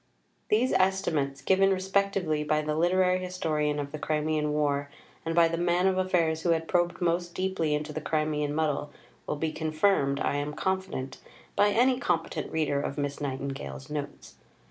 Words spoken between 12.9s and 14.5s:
Miss Nightingale's Notes.